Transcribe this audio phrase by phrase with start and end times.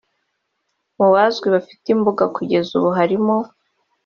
[0.97, 3.35] Mu Bazwi bafite imbuga kugeza ubu harimo